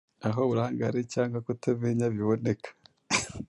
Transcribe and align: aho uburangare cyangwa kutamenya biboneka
aho 0.27 0.39
uburangare 0.45 0.99
cyangwa 1.13 1.39
kutamenya 1.47 2.05
biboneka 2.13 2.69